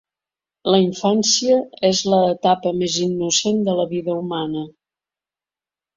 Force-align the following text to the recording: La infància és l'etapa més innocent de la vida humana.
La 0.75 0.79
infància 0.83 1.57
és 1.91 2.01
l'etapa 2.13 2.73
més 2.79 2.97
innocent 3.07 3.61
de 3.69 3.79
la 3.81 3.89
vida 3.95 4.17
humana. 4.23 4.65